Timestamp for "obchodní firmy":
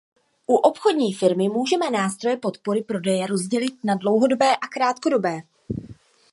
0.55-1.49